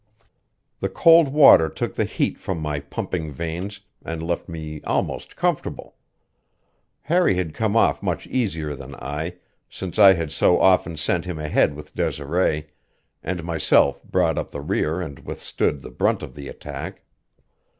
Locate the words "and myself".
13.21-14.03